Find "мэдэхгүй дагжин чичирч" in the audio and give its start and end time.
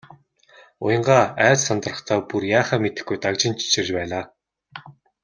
2.83-3.89